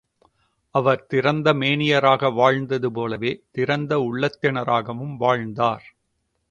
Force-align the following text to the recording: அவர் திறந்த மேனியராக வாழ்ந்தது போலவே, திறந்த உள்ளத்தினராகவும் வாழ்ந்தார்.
அவர் 0.75 1.05
திறந்த 1.05 1.53
மேனியராக 1.53 2.33
வாழ்ந்தது 2.33 2.91
போலவே, 2.91 3.43
திறந்த 3.51 3.97
உள்ளத்தினராகவும் 3.99 5.15
வாழ்ந்தார். 5.17 5.85